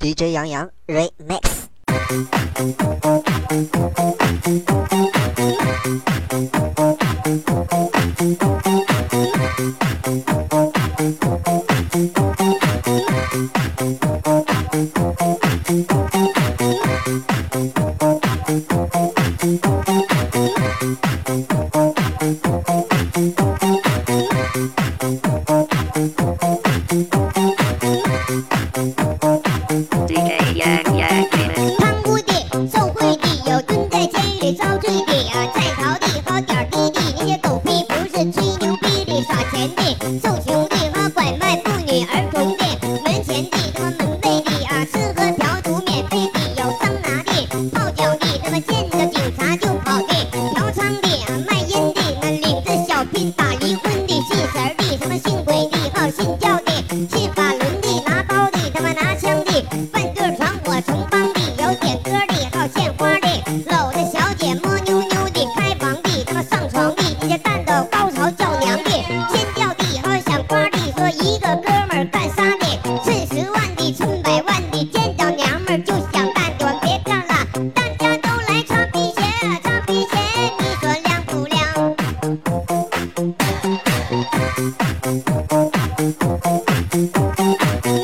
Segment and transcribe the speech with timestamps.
[0.00, 1.68] DJ 杨洋 Remix。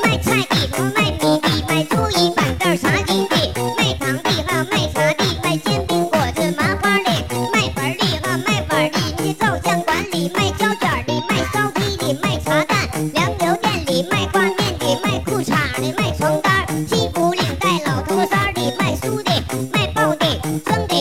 [0.02, 0.54] 卖菜的、
[0.94, 3.12] 卖米的、卖桌椅板凳啥的，
[3.76, 4.30] 卖糖的、
[4.70, 7.10] 卖茶的、卖煎饼果子麻花的，
[7.52, 8.02] 卖碗的、
[8.46, 12.74] 卖碗的，你照相馆里卖胶卷的、卖烧鸡的、卖茶蛋，
[13.12, 19.30] 粮油店里卖挂面的、卖裤衩的、卖床单，西部领带老头衫的、卖书的、
[19.72, 20.26] 卖报的，
[20.64, 20.96] 送给。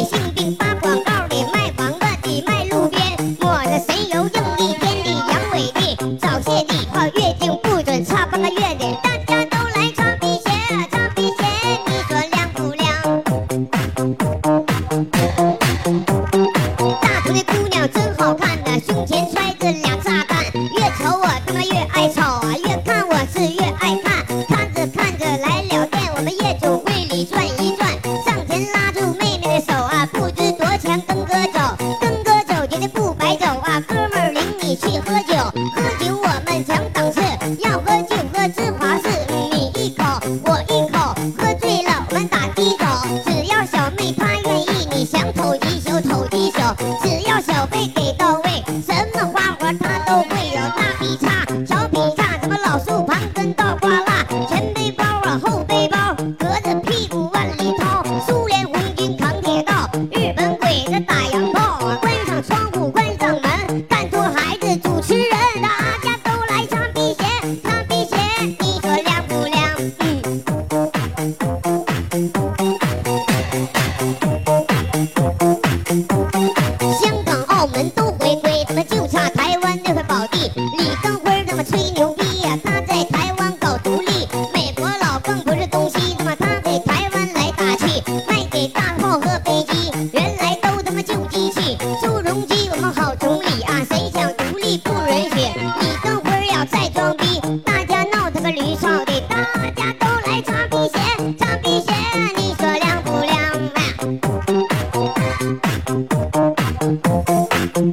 [8.36, 10.52] 半个月亮大家都来擦皮鞋
[10.92, 11.46] 擦皮鞋
[11.88, 12.86] 你说亮不亮
[17.02, 27.90] 大姑的姑娘真好看呐胸前揣着俩炸弹越瞅我他妈越爱瞅啊越看我是越爱看看着看着来了电我们夜总会里转一转。
[28.26, 35.15] 上前拉住妹妹的手啊不知多少钱跟哥走跟哥走绝对不白走啊哥们儿领你去喝
[41.32, 42.86] 喝醉了我们打的走
[43.26, 46.60] 只要小妹她愿意你想瞅一宿瞅一宿
[47.02, 50.45] 只要小费给到位什么花活她都会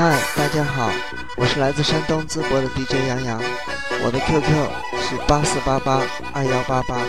[0.00, 0.90] 嗨大家好
[1.36, 3.38] 我是来自山东淄博的 dj 杨洋。
[4.02, 4.40] 我的 qq
[4.98, 6.00] 是八四八八
[6.32, 7.02] 二幺八八。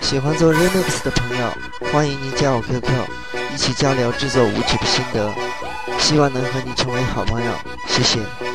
[0.00, 1.52] 喜欢做 remix 的朋友
[1.92, 5.30] 欢迎您加我 qq 一起交流制作舞曲的心得。
[5.98, 7.52] 希望能和你成为好朋友
[7.86, 8.51] 谢谢。